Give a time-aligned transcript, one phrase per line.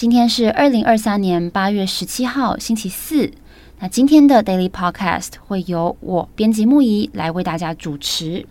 [0.00, 3.30] 今天是二零二三年八月十七号，星期四。
[3.80, 8.46] 那今天的 Daily Podcast 会由我编辑木仪来为大家主持。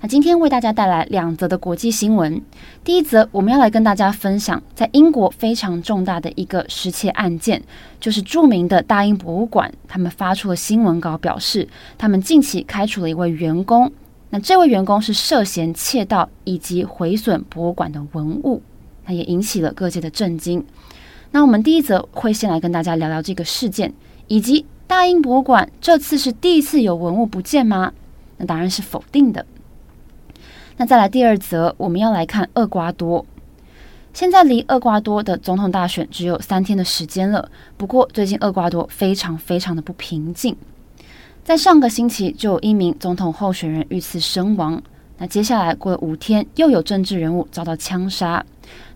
[0.00, 2.40] 那今天为大家带来两则的国际新闻。
[2.82, 7.62] 第一则，我们要来跟大家分享，在英国非常重大的一个失窃案件，
[8.00, 11.68] 就是著名的大英博物馆，他们发出了新闻稿，表示
[11.98, 13.92] 他们近期开除了一位员工。
[14.30, 18.62] 那这位员工是涉嫌窃盗以及毁损博物馆的文物，
[19.12, 20.64] 也引起了各界的震惊。
[21.32, 23.92] 那我们第一则会先来跟大家聊聊这个事件。
[24.26, 27.92] 以及大英博物馆这次是第一次有文物不见吗？
[28.36, 29.44] 那当然是否定的。
[30.76, 33.26] 那再来第二则，我们要来看厄瓜多。
[34.14, 37.50] 现在离厄瓜多的总统大选只有三天的时间了。
[37.76, 40.56] 不过最近厄瓜多非常非常的不平静。
[41.42, 44.80] 在上个星期就有一名总统候选人遇刺身亡。
[45.20, 48.42] 那接下来过了五天，又有政治人物遭到枪杀。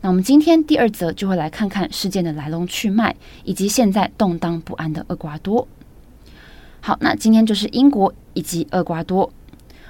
[0.00, 5.68] 那我们今天第二则就会来看看事件的来龙去脉，以及现在动荡不安的厄瓜多。
[6.80, 9.30] 好，那今天就是英国以及厄瓜多。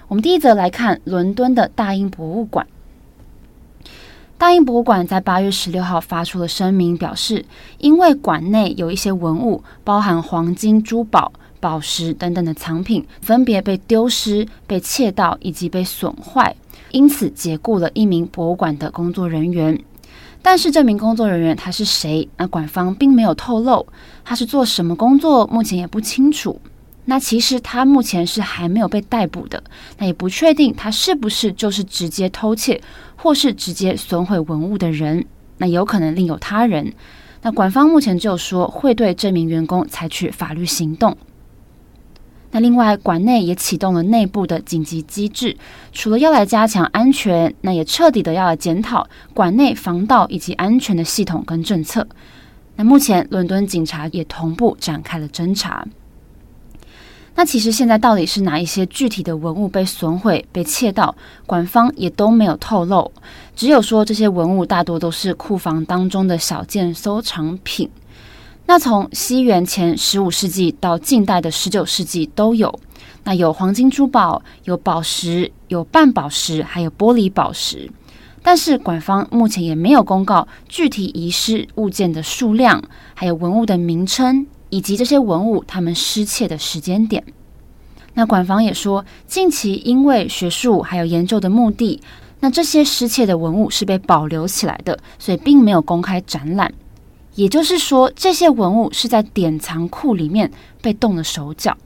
[0.08, 2.66] 我们第一则来看伦敦的大英博物馆。
[4.36, 7.44] 大英博物馆在八月十六号发出了声明，表示
[7.78, 11.32] 因为馆内有一些文物，包含黄金、珠宝。
[11.64, 16.54] 宝石等等的藏品分别被丢失、被窃盗以及被损坏，
[16.90, 19.82] 因此解雇了一名博物馆的工作人员。
[20.42, 22.28] 但是这名工作人员他是谁？
[22.36, 23.86] 那馆方并没有透露
[24.26, 26.60] 他是做什么工作，目前也不清楚。
[27.06, 29.64] 那其实他目前是还没有被逮捕的，
[29.96, 32.78] 那也不确定他是不是就是直接偷窃
[33.16, 35.24] 或是直接损毁文物的人。
[35.56, 36.92] 那有可能另有他人。
[37.41, 41.16] 那馆方目前只有说会对这名员工采取法律行动。
[42.54, 45.56] 那另外，馆内也启动了内部的紧急机制，
[45.91, 49.04] 除了要来加强安全，那也彻底的要来检讨
[49.34, 52.06] 馆内防盗以及安全的系统跟政策。
[52.76, 55.84] 那目前，伦敦警察也同步展开了侦查。
[57.34, 61.12] 那其实现在到底是哪一些具体的文物被损毁、被窃盗，
[61.47, 63.10] 馆方也都没有透露，
[63.56, 67.91] 只有说这些文物大多都是库房当中的小件收藏品。
[68.66, 72.80] 那从西元前十五世纪到近代的十九世纪都有，
[73.25, 77.91] 那有黄金珠宝，有宝石，有半宝石，还有玻璃宝石。
[78.42, 82.82] 但是馆方目前也没有公告具体遗失物件的数量，
[83.14, 87.22] 还有文物的名称，以及这些文物他们失窃的时间点。
[88.14, 92.00] 那馆方也说，近期因为学术还有研究的目的，
[92.41, 96.72] 那这些失窃的文物是被保留起来的，所以并没有公开展览。
[97.34, 100.50] 也就是说，这些文物是在典藏库里面
[100.81, 101.77] 被动了手脚。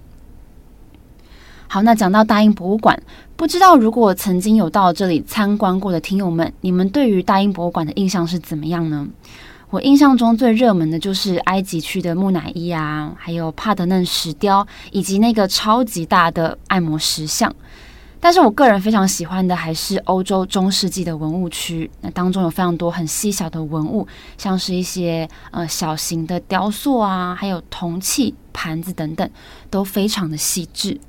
[1.67, 3.03] 好，那讲到大英博物馆，
[3.37, 9.07] 不知道如果曾经有到这里参观过的听友们，你们对于大英博物馆的印象是怎么样呢？
[9.71, 17.55] 我印象中最热门的就是埃及区的木乃伊啊，还有帕德嫩石雕，以及那个超级大的爱摩石像。
[18.21, 24.07] 但是我个人非常喜欢的还是欧洲中世纪的文物区，那当中有非常多很细小的文物，
[24.37, 29.31] 像是一些呃小型的雕塑啊，还有铜器、盘子等等，
[29.71, 31.01] 都非常的细致。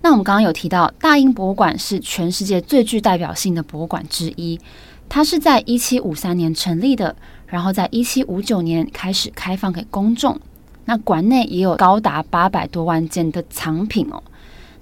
[0.00, 4.58] 那我们刚刚有提到，大英博物馆是全世界最具代表性的博物馆之一，
[5.08, 7.14] 它是在一七五三年成立的，
[7.46, 10.40] 然后在一七五九年开始开放给公众。
[10.86, 14.20] 那馆内也有高达八百多万件的藏品哦。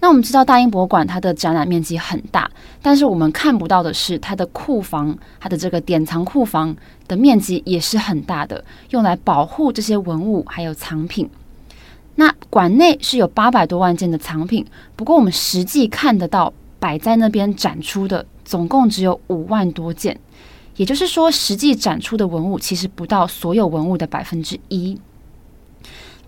[0.00, 2.50] 那我们知道大英博物馆它的展览面积很大，
[2.81, 6.75] 但是我们看不到的是它的库房，它的这个典藏库房
[7.06, 11.29] 的面积也是很大的，用来保护这些文物还有藏品。
[12.14, 14.67] 那馆内是有八百多万件的藏品，
[14.97, 20.19] 不过我们实际看得到摆在那边展出的总共只有五万多件，
[20.76, 24.99] 也就是说，实际展出的文物其实不到所有文物的百分之一。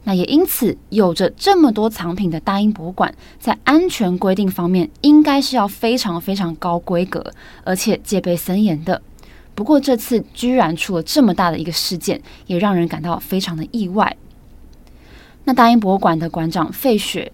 [0.04, 7.32] 那也因此，有着这么多藏品的大英博物馆，在安全规定方面，应该是要非常非常高规格，
[7.62, 9.00] 而且戒备森严的。
[9.54, 14.16] 不过这次居然出了这么大的一个事件，也让人感到非常的意外。
[15.44, 17.30] 那大英博物馆的馆长费雪，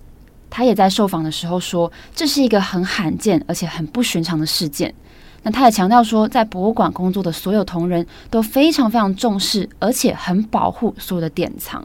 [0.50, 4.94] 他也在受访的时候说，这是一个很罕见而且很不寻常的事件。
[5.42, 11.82] 那他也强调说，在博物馆工作的所有同仁都非常非常重视，而且很保护所有的典藏。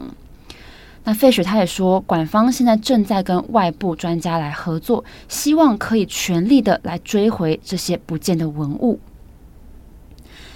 [1.04, 8.98] 那费雪他也说，馆方现在正在跟外部专家来合作，希望可以全力的来追回这些不见的文物。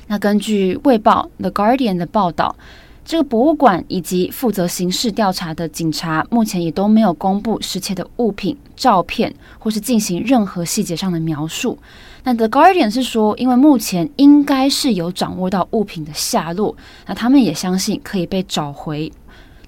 [0.06, 2.56] 那根据《卫报》The Guardian 的报道，
[3.04, 11.78] 这个博物馆以及负责刑事调查的警察目前也都没有公布失窃的物品、照片，或是进行任何细节上的描述。
[12.24, 16.74] 那 The Guardian 是说，因为目前应该是有掌握到物品的下落，
[17.06, 19.12] 那他们也相信可以被找回。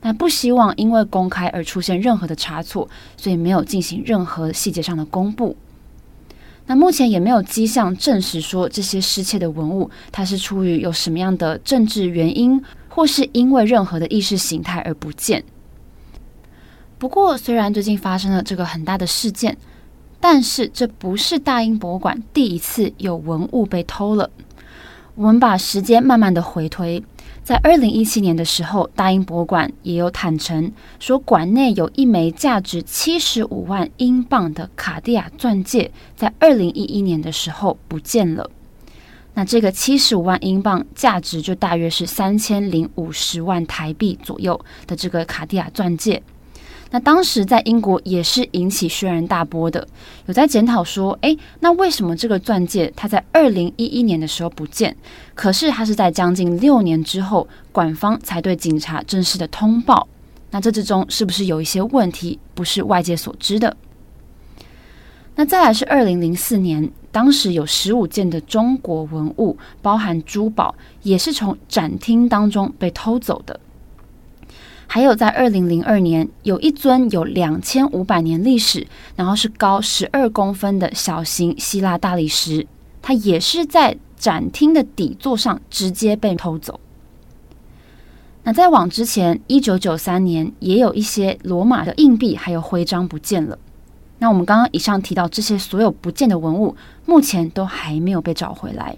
[0.00, 5.56] 但不希望因为公开而出现任何的差错，所以没有进行任何细节上的公布。
[6.66, 15.42] 那目前也没有迹象证实说这些失窃的文物，它是出于有什么样的政治原因，或是因为任何的意识形态而不见。
[16.96, 19.56] 不过，虽然最近发生了这个很大的事件，
[20.20, 24.30] 但是这不是大英博物馆第一次有文物被偷了。
[25.16, 27.02] 我们把时间慢慢的回推。
[27.42, 30.70] 在二零一七年的时候，大英博物馆也有坦承
[31.00, 38.48] 说，馆内有一枚价值七十五万英镑的卡地亚钻戒，在二零一一年的时候不见了。
[39.34, 46.22] 那这个七十五万英镑价值就大约是三千零五十万台币左右的这个卡地亚钻戒。
[46.92, 49.86] 那当时在英国也是引起轩然大波的，
[50.26, 54.96] 有在检讨说，诶，那为什么这个钻戒它在二零一一年的时候不见，
[55.34, 60.08] 可是它是在将近六年之后，馆方才对警察正式的通报？
[60.50, 63.76] 那这之中是不是有一些问题，不是外界所知的？
[65.36, 73.60] 那再来是二零零四年，当时有十五件的中国文物，包含珠宝，也是从展厅当中被偷走的。
[74.92, 78.84] 还有，在二零零二年，有一尊有两千五百年历史，
[79.14, 82.66] 然后是高十二公分的小型希腊大理石，
[83.00, 86.80] 它也是在展厅的底座上直接被偷走。
[88.42, 93.56] 那在往之前，一九九三年，也有一些罗马的硬币还有徽章不见了。
[94.18, 96.74] 那我们刚刚以上提到这些所有不见的文物，
[97.06, 98.96] 目前都还没有被找回来。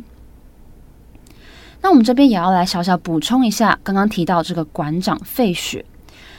[1.82, 5.84] 那我们这边也要来小小补充一下，刚刚提到这个馆长费雪，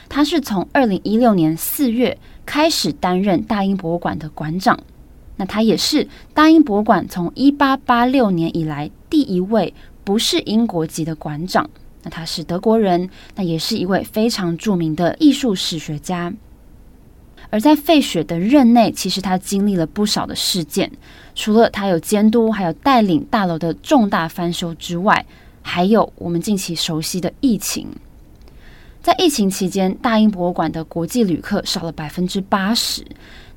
[0.08, 4.78] 他是从二零一六年四月开始担任大英博物馆的馆长。
[5.36, 11.68] 那他也是大英博物馆从一八八六年以来第一位不是英国籍的馆长。
[12.02, 16.32] 那他是德国人，那也是一位非常著名的艺术史学家。
[17.54, 20.90] 而在费雪的任内，其实他经历了不少的事件。
[21.36, 25.24] 除了他有监督，还有带领大楼的重大翻修之外，
[25.62, 27.86] 还有我们近期熟悉的疫情。
[29.00, 33.04] 在疫情期间，大英博物馆的国际旅客少了百分之八十。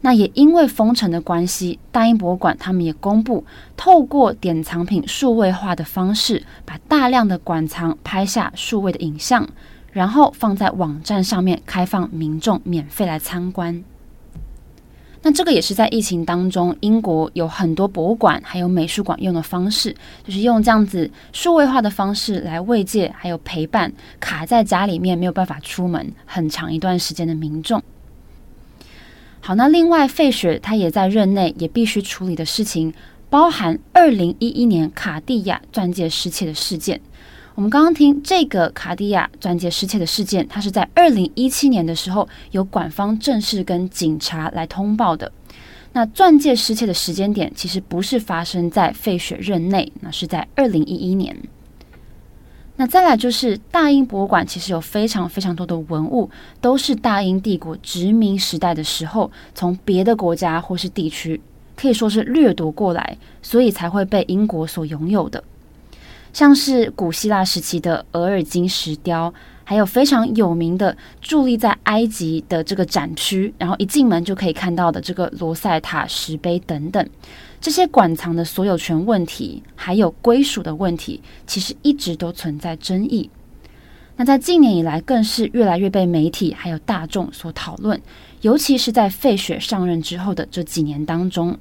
[0.01, 3.43] 那也因为封城的关系，大英博物馆他们也公布，
[3.75, 9.49] 透过典藏品数位化的方式，把大量的馆藏拍下数位的影像。
[9.97, 13.83] 然后放在网站上面，开放民众免费来参观。
[15.23, 27.81] 那这个也是在疫情当中，英国有很多博物馆还有美术馆用的方式，就是用这样子数位化的方式来慰藉还有陪伴卡在家里面没有办法出门很长一段时间的民众。
[29.39, 32.93] 好，那另外费雪他也在任内也必须处理的事情，
[33.31, 37.01] 包含二零一一年卡地亚钻戒失窃的事件。
[37.57, 45.31] 我们刚刚听这个卡地亚钻戒失窃的事件，它是在二零一七年的时候，由馆方正式跟警察来通报的。
[45.91, 51.35] 那钻戒失窃的时间点，其实不是发生在费雪任内，那是在二零一一年。
[52.75, 56.29] 那再来就是大英博物馆，其实有非常非常多的文物，
[56.61, 61.41] 都是大英帝国殖民时代的时候，从别的国家或是地区，
[61.75, 65.43] 可以说是掠夺过来，所以才会被英国所拥有的。
[66.37, 77.09] 像是古希腊时期的额尔金石雕，还有非常有名的伫立在埃及的这个展区，然后一进门就可以看到的这个罗塞塔石碑等等，
[77.59, 83.31] 这些馆藏的所有权问题，还有归属的问题，其实一直都存在争议。
[84.17, 87.99] 那在近年以来，更是越来越被媒体还有大众所讨论，
[88.41, 91.57] 尤其是在费雪上任之后的这几年当中。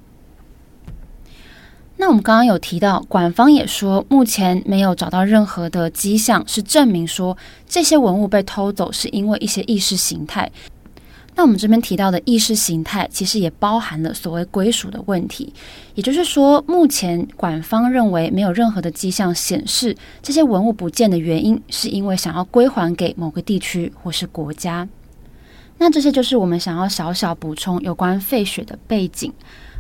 [1.99, 7.37] 那我们刚刚有提到，馆方也说，目前没有找到任何的迹象是证明说
[7.67, 10.51] 这些文物被偷走是因为一些意识形态。
[11.35, 15.53] 那我们这边提到的意识形态，其实也包含了所谓归属的问题。
[15.95, 24.89] 也就是说，目前馆方认为没有任何的迹象显示这些文物不见的原因是因为想要归还给某个地区或是国家。
[25.79, 29.31] 那这些就是我们想要小小补充有关费雪的背景。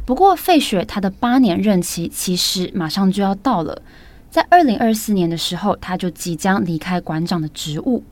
[0.06, 3.82] 不过，费雪他的八年任期其实马上就要到了，
[4.30, 8.04] 在二零二四年的时候，他就即将离开馆长的职务。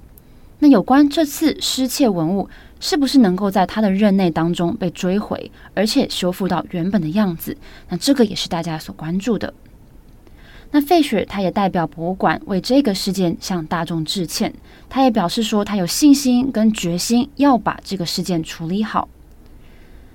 [0.58, 2.48] 那有关这次失窃文物
[2.80, 7.56] 是不是能够在他的任内当中被追回，而且修复到原本的样子？
[7.88, 9.54] 那这个也是大家所关注的。
[10.72, 14.52] 那费雪他也代表博物馆为这个事件向大众致歉，
[14.88, 19.08] 他也表示说他有信心跟决心要把这个事件处理好。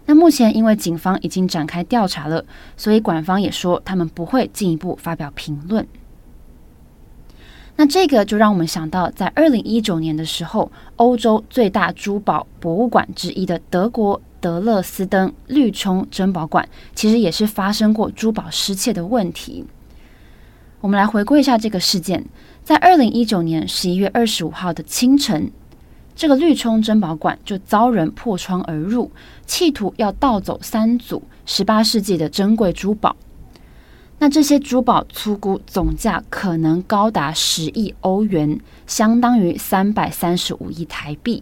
[0.09, 2.43] 那目前因为警方已经展开调查了，
[2.75, 5.87] 所以馆方也说他们不会进一步发表评论。
[7.75, 19.63] 那这个就让我们想到，在二零一九年的时候，欧洲最大珠宝博物馆之一的德国德勒斯登绿冲珍宝馆，其实也是发生过珠宝失窃的问题。
[20.81, 22.25] 我们来回顾一下这个事件，
[22.63, 25.51] 在二零一九年十一月二十五号的清晨，
[26.19, 29.09] 这个绿冲珍宝馆就遭人破窗而入，
[29.45, 33.15] 企图要盗走三组十八世纪的珍贵珠宝。
[34.17, 41.41] 那这些珠宝粗估总价可能高达十亿欧元，相当于三百三十五亿台币。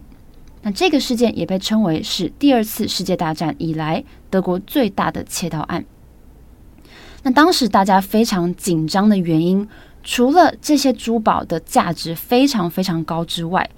[0.62, 5.84] 那这个事件也被称为是第二次世界大战以来德国最大的窃盗案。
[7.24, 9.68] 那当时大家非常紧张的原因，
[10.04, 13.68] 除了这些珠宝的价值非常非常高之外，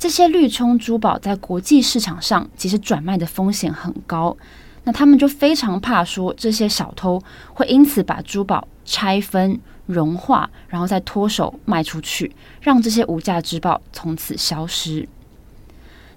[0.00, 4.34] 这些绿冲珠宝在国际市场上其实转卖的风险很高。
[4.84, 15.06] 那他们就非常怕说这些小偷会因此把珠宝拆分、融化，然后再脱手卖出去，让这些无价之宝从此消失。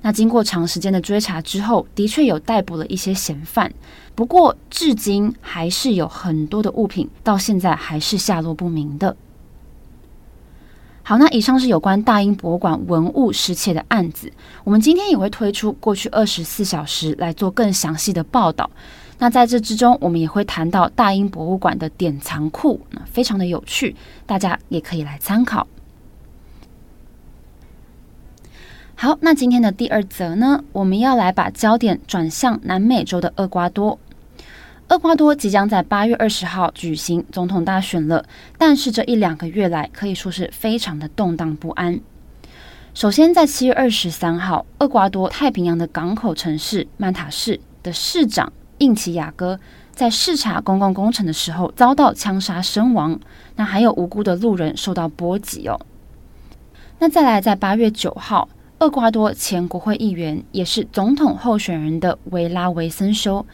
[0.02, 3.74] 那经过长时间的追查之后，的确有逮捕了一些嫌犯。
[4.16, 9.18] 不过，至今还是有很多的物品到现在还是下落不明的。
[11.06, 14.32] 好，那以上是有关大英博物馆文物失窃的案子。
[14.64, 18.70] 我们今天也会推出过去二十四小时来做更详细的报道。
[19.20, 23.96] 那在这之中，我们也会谈到大英博物馆的典藏库，那非常的有趣，
[24.26, 25.68] 大家也可以来参考。
[28.96, 34.00] 好，那今天的第二则呢，我们要来把焦点转向南美洲的厄瓜多。
[34.94, 38.24] 厄瓜多即将在八月二十号举行总统大选了，
[38.60, 42.00] 但是这一两个月来可以说是非常的动荡不安。
[42.94, 49.60] 首先，在七月二十三号，厄瓜多太平洋的港口城市曼塔市的市长印奇亚哥
[49.92, 53.20] 在视察公共工程的时候遭到枪杀身亡，
[53.56, 55.82] 那还有无辜的路人受到波及哦。
[57.00, 58.48] 那再来，在八月九号。
[58.80, 63.46] 厄瓜多前国会议员也是总统候选人的维拉维森修，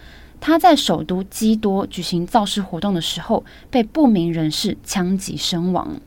[0.42, 6.00] 他在首都基多举行造势活动的时候，被不明人士枪击身亡。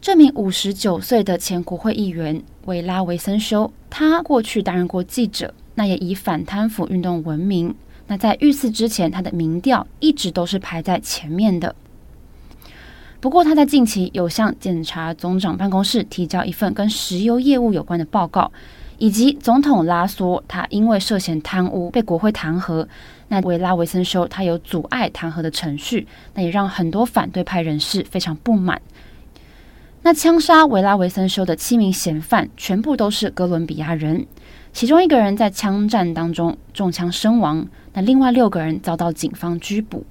[0.00, 7.74] 这名五十九岁的前国会议员维拉维森修，他过去担任过记者，那也以反贪腐运动闻名。
[8.06, 11.74] 那在遇刺之前，他的民调一直都是排在前面的。
[13.18, 18.52] 不过，他在近期有向检察总长办公室提交一份跟石油业务有关的报告，
[18.98, 22.86] 以及总统拉索他因为涉嫌贪污被国会弹劾。
[23.28, 28.80] 那维拉维森修他有阻碍弹劾的程序，那也让很多反对派人士非常不满。
[30.02, 34.26] 那枪杀维拉维森修的七名嫌犯全部都是哥伦比亚人，
[34.72, 40.04] 其中一个人在枪战当中中枪身亡，那另外六个人遭到警方拘捕。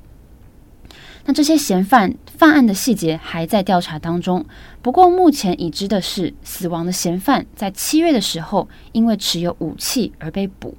[1.26, 4.46] 那这些嫌犯犯案的细节还在调查当中。
[4.82, 10.76] 不过目前已知的是，死亡的嫌犯在七月的时候因为持有武器而被捕。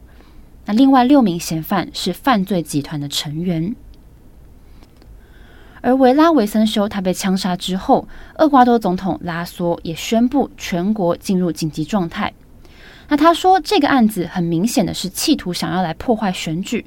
[0.67, 3.75] 那另外六名嫌犯是犯罪集团的成员。
[5.81, 8.07] 而维拉维森修他被枪杀之后，
[8.39, 12.33] 厄瓜多总统拉索也宣布全国进入紧急状态。
[13.09, 16.85] 那他说，这个案子很明显的是企图想要来破坏选举。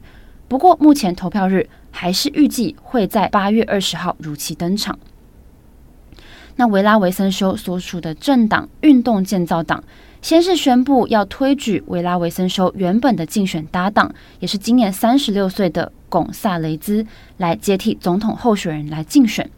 [0.48, 1.68] 不过目前投票日。
[2.00, 5.00] 还是预计会在八月二十号如期登场。
[6.56, 9.84] 那维拉维森修所属的政党运动建造党，
[10.22, 17.04] 先是宣布要推举维拉维森修原本的竞选搭档，也是今年三十六岁的巩萨雷兹
[17.38, 19.50] 来接替总统候选人来竞选。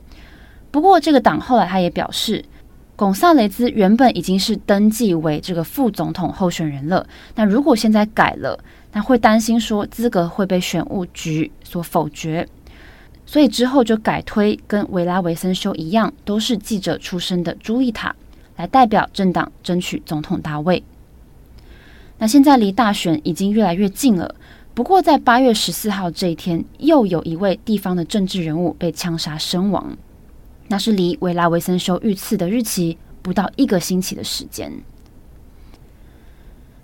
[0.71, 2.45] 不过，这个党后来他也表示，
[2.95, 7.05] 巩萨雷兹原本已经是登记为这个副总统候选人了。
[7.35, 8.57] 那如果现在改了，
[8.91, 12.47] 那会担心说资格会被选务局所否决，
[13.25, 18.15] 所以之后就改推跟维拉维森修一样，都是记者出身的朱莉塔
[18.55, 20.83] 来代表政党争取总统大位。
[22.17, 24.33] 那现在离大选已经越来越近了，
[24.73, 29.95] 不过在八月十四号这一天，又有一位地方的政治人物被枪杀身亡，
[30.67, 34.73] 那是离维拉维森修遇刺的日期不到一个星期的时间。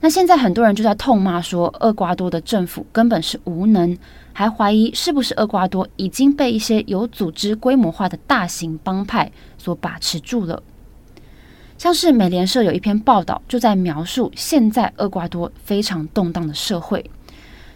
[0.06, 3.98] 那现在很多人就在痛骂说，厄瓜多的政府根本是无能，
[4.34, 10.62] 还怀疑是不是厄瓜多已经被一些有组织、规模化的大型帮派所把持住了。
[11.80, 17.04] 像是美联社有一篇报道，就在描述现在厄瓜多非常动荡的社会。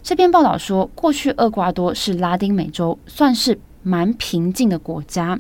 [0.04, 5.40] 这篇报道说，过去厄瓜多是拉丁美洲算是蛮平静的国家，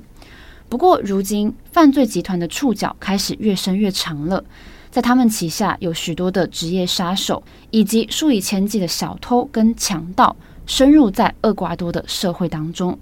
[0.67, 4.43] 不过如今犯罪集团的触角开始越伸越长了，
[4.91, 12.97] 在他们旗下有许多的职业杀手，以及数以千计的小偷跟强盗，深入在厄瓜多的社会当中。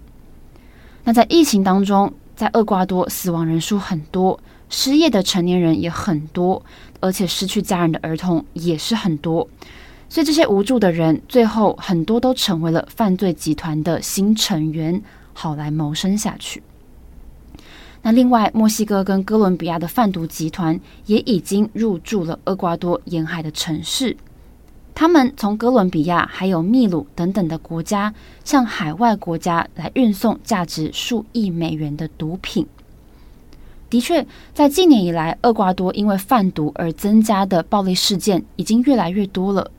[1.03, 4.37] 那在疫情当中，在厄瓜多死亡人数很多，
[4.69, 6.61] 失业的成年人也很多，
[6.99, 9.47] 而且失去家人的儿童也是很多。
[10.09, 15.01] 所以这些无助的人，最后很多都成为了犯罪集团的新成员，
[15.33, 16.61] 好来谋生下去。
[18.01, 24.15] 那另外，墨西哥跟哥伦比亚的贩毒集团也已经入驻了厄瓜多沿海的城市。
[24.95, 28.13] 他们从哥伦比亚还有秘鲁等等的国家，
[28.43, 32.65] 向海外国家来运送价值数亿美元的毒品。
[33.89, 39.69] 的确，在近年以来，厄瓜多因为贩毒而增加的暴力事件已经越来越多了。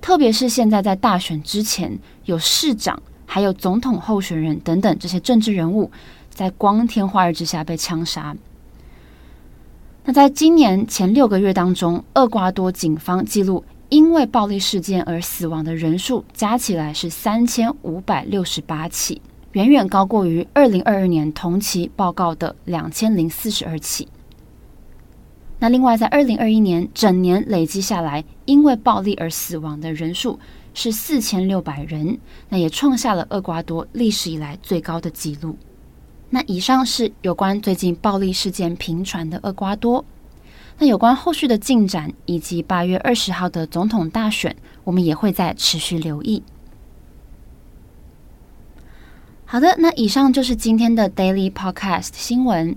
[0.00, 5.90] 特别是现在在大选之前，有市长、还有总统候选人等等这些政治人物，
[6.30, 8.36] 在光天化日之下被枪杀。
[10.04, 19.20] 那在今年前六个月当中，厄瓜多警方记录因为暴力事件而死亡的人数加起来是三千五百六十八起，
[19.52, 24.08] 远远高过于二零二二年同期报告的两千零四十二起。
[25.58, 30.38] 那另外，在二零二一年整年累计下来，因为暴力而死亡的人数
[30.72, 32.18] 是四千六百人，
[32.48, 35.58] 那也创下了厄瓜多历史以来最高的纪录。
[36.30, 40.04] 那以上是有关最近暴力事件频传的厄瓜多。
[40.78, 46.42] 那有关后续的进展以及八月二十号的总统大选，我们也会再持续留意。
[49.44, 52.76] 好的，那以上就是今天的 Daily Podcast 新闻。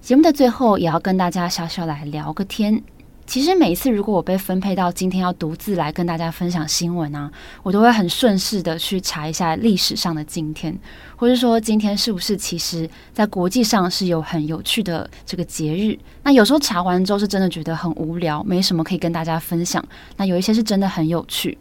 [0.00, 2.82] 节目的最后，也要跟大家小小来聊个天。
[3.26, 7.30] 其实每一次，如果我被分配到今天要独自来跟大家分享新闻啊，
[7.62, 10.78] 我都会很顺势的去查一下历史上的今天，
[11.16, 15.98] 或者说今天是不是其实在国际上是有很有趣的这个节日。
[16.22, 19.82] 那有时候查完之后是真的觉得很无聊，没什么可以跟大家分享。
[20.16, 21.56] 那有一些是真的很有趣。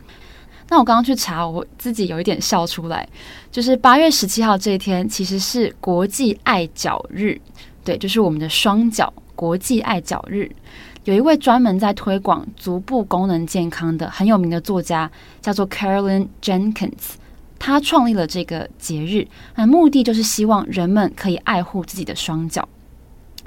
[0.69, 3.08] 那我刚刚去查，我自己有一点笑出来，
[3.52, 7.39] 就是八月十七号这一天其实是国际爱脚日。
[7.84, 10.49] 对，就是我们的双脚国际爱脚日，
[11.06, 15.10] 有一位专门在推广足部功能健康的很有名的作家，
[15.42, 17.16] 叫做 Carolyn Jenkins，
[17.60, 22.68] 他创立了这个节日，那目的就是希望人们可以爱护自己的双脚。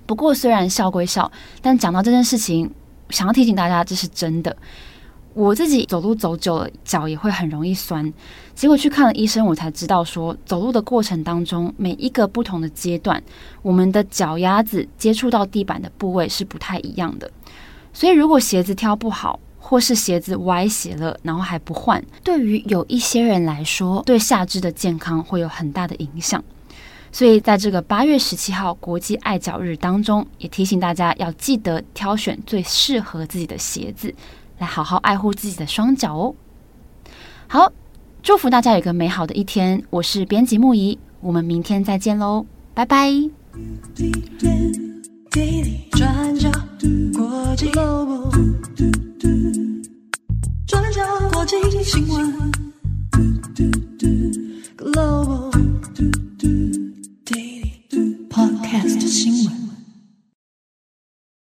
[0.05, 1.31] 不过虽然笑归笑，
[1.63, 2.71] 但讲到这件事情，
[3.11, 4.55] 想要提醒大家，这是真的。
[5.37, 8.11] 我自己走路走久了，脚也会很容易酸。
[8.55, 13.23] 结果去看了医生，我才知道说，走路的过程当中，每一个不同的阶段，
[13.61, 17.31] 我们的脚丫子接触到地板的部位是不太一样的。
[17.93, 26.43] 所以，如果鞋子挑不好，或是鞋子歪斜了，然后还不换，对于有一些人来说，对下肢的健康会有很大的影响。
[27.13, 34.15] 所以，在这个八月十七号国际爱脚日当中，也提醒大家要记得挑选最适合自己的鞋子。
[34.59, 36.35] 来好好爱护自己的双脚哦。
[37.47, 37.73] 好，
[38.23, 39.83] 祝福大家有个美好的一天。
[39.91, 43.11] 我是编辑木仪，我们明天再见喽，拜拜。
[58.29, 59.66] Podcast 新闻。